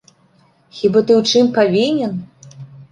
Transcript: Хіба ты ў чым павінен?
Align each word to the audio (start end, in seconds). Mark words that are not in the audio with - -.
Хіба 0.79 0.99
ты 1.11 1.19
ў 1.19 1.31
чым 1.31 1.55
павінен? 1.61 2.21